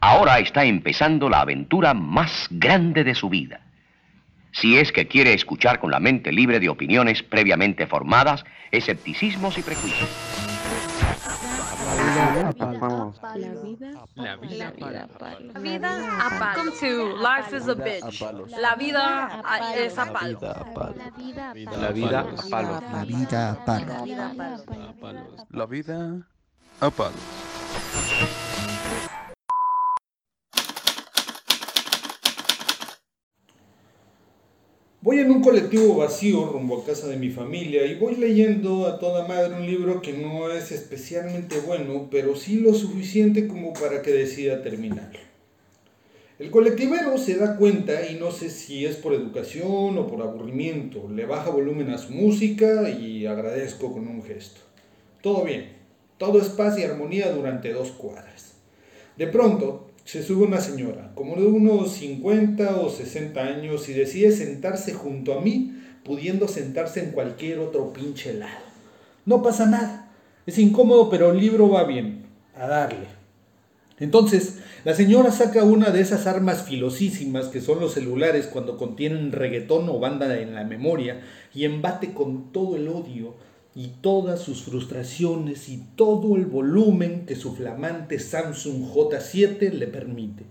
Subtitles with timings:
[0.00, 3.60] Ahora está empezando la aventura más grande de su vida.
[4.52, 9.62] Si es que quiere escuchar con la mente libre de opiniones previamente formadas, escepticismos y
[9.62, 10.08] prejuicios.
[12.16, 13.12] La vida
[14.16, 15.08] La vida
[15.54, 16.56] La vida a palos.
[16.56, 18.20] Welcome to Life is a Bitch.
[18.58, 20.40] La vida a- es a palo.
[20.40, 20.94] La vida a palo.
[21.80, 21.90] La
[23.04, 23.92] vida a palo.
[25.50, 26.16] La vida
[26.80, 28.39] a palos.
[35.02, 38.98] Voy en un colectivo vacío rumbo a casa de mi familia y voy leyendo a
[38.98, 44.02] toda madre un libro que no es especialmente bueno, pero sí lo suficiente como para
[44.02, 45.18] que decida terminarlo.
[46.38, 51.08] El colectivero se da cuenta y no sé si es por educación o por aburrimiento.
[51.08, 54.60] Le baja volumen a su música y agradezco con un gesto.
[55.22, 55.78] Todo bien,
[56.18, 58.52] todo es paz y armonía durante dos cuadras.
[59.16, 64.32] De pronto se sube una señora, como de unos 50 o 60 años, y decide
[64.32, 68.64] sentarse junto a mí, pudiendo sentarse en cualquier otro pinche lado.
[69.26, 70.10] No pasa nada.
[70.46, 72.24] Es incómodo, pero el libro va bien.
[72.56, 73.20] A darle.
[74.00, 79.30] Entonces, la señora saca una de esas armas filosísimas que son los celulares cuando contienen
[79.30, 81.20] reggaetón o banda en la memoria
[81.54, 83.34] y embate con todo el odio
[83.80, 90.44] y todas sus frustraciones y todo el volumen que su flamante Samsung J7 le permite.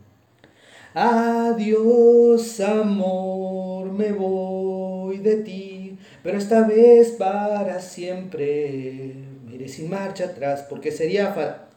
[0.96, 9.14] Adiós, amor, me voy de ti, pero esta vez para siempre.
[9.46, 11.69] Mire sin marcha atrás, porque sería fa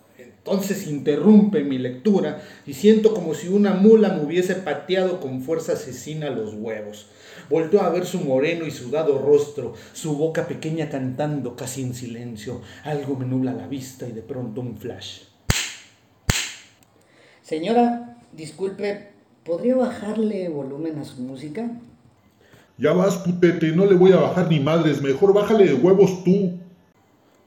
[0.45, 5.75] entonces interrumpe mi lectura y siento como si una mula me hubiese pateado con fuerza
[5.75, 7.07] asesina los huevos.
[7.48, 12.61] Volteo a ver su moreno y sudado rostro, su boca pequeña cantando casi en silencio.
[12.83, 15.20] Algo me nubla la vista y de pronto un flash.
[17.43, 19.11] Señora, disculpe,
[19.45, 21.70] ¿podría bajarle volumen a su música?
[22.79, 26.58] Ya vas, putete, no le voy a bajar ni madres, mejor bájale de huevos tú.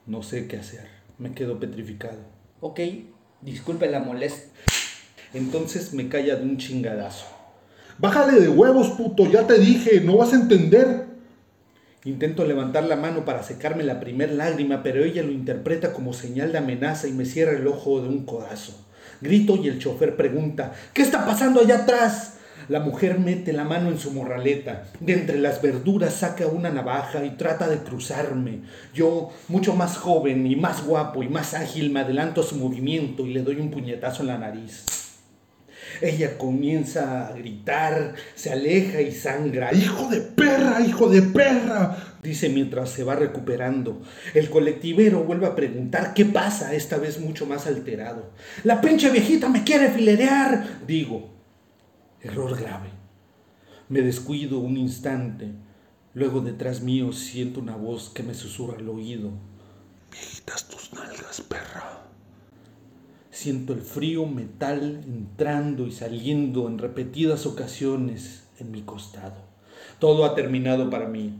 [0.05, 2.34] No sé qué hacer, me quedo petrificado.
[2.67, 2.79] Ok,
[3.41, 4.51] disculpe la molestia.
[5.35, 7.27] Entonces me calla de un chingadazo.
[7.99, 11.05] Bájale de huevos, puto, ya te dije, no vas a entender.
[12.05, 16.53] Intento levantar la mano para secarme la primer lágrima, pero ella lo interpreta como señal
[16.53, 18.83] de amenaza y me cierra el ojo de un codazo.
[19.21, 22.34] Grito y el chofer pregunta, ¿qué está pasando allá atrás?
[22.67, 27.23] La mujer mete la mano en su morraleta, de entre las verduras saca una navaja
[27.23, 28.61] y trata de cruzarme.
[28.93, 33.25] Yo, mucho más joven y más guapo y más ágil, me adelanto a su movimiento
[33.25, 34.85] y le doy un puñetazo en la nariz.
[36.01, 39.73] Ella comienza a gritar, se aleja y sangra.
[39.73, 41.97] ¡Hijo de perra, hijo de perra!
[42.23, 44.01] Dice mientras se va recuperando.
[44.33, 48.31] El colectivero vuelve a preguntar qué pasa, esta vez mucho más alterado.
[48.63, 51.34] La pinche viejita me quiere filerear, digo.
[52.25, 52.89] Error grave.
[53.87, 55.51] Me descuido un instante.
[56.15, 59.29] Luego detrás mío siento una voz que me susurra al oído.
[60.11, 62.01] Viejitas tus nalgas, perra.
[63.29, 69.35] Siento el frío metal entrando y saliendo en repetidas ocasiones en mi costado.
[69.99, 71.31] Todo ha terminado para mí.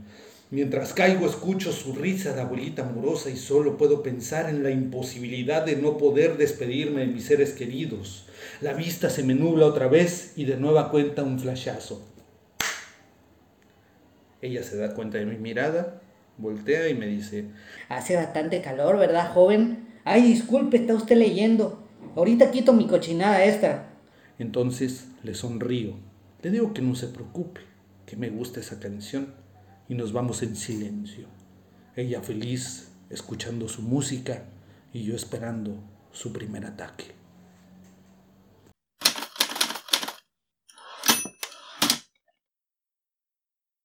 [0.50, 5.64] Mientras caigo escucho su risa de abuelita amorosa y solo puedo pensar en la imposibilidad
[5.66, 8.26] de no poder despedirme de mis seres queridos.
[8.60, 12.06] La vista se me nubla otra vez y de nueva cuenta un flashazo.
[14.40, 16.00] Ella se da cuenta de mi mirada,
[16.38, 17.46] voltea y me dice,
[17.88, 19.88] Hace bastante calor, ¿verdad, joven?
[20.04, 21.82] Ay, disculpe, está usted leyendo.
[22.14, 23.88] Ahorita quito mi cochinada esta.
[24.38, 25.94] Entonces le sonrío.
[26.42, 27.62] Le digo que no se preocupe,
[28.06, 29.45] que me gusta esa canción
[29.88, 31.26] y nos vamos en silencio.
[31.96, 34.44] Ella feliz escuchando su música
[34.92, 35.82] y yo esperando
[36.12, 37.15] su primer ataque.